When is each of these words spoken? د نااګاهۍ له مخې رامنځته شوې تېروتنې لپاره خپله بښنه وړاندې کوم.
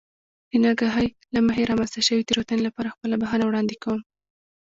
د 0.51 0.51
نااګاهۍ 0.63 1.07
له 1.33 1.39
مخې 1.47 1.67
رامنځته 1.71 1.99
شوې 2.07 2.25
تېروتنې 2.27 2.61
لپاره 2.67 2.93
خپله 2.95 3.15
بښنه 3.21 3.43
وړاندې 3.45 3.75
کوم. 3.83 4.01